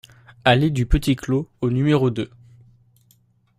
Allée 0.45 0.71
du 0.71 0.87
Petit 0.87 1.15
Clos 1.15 1.47
au 1.61 1.69
numéro 1.69 2.09
deux 2.09 2.31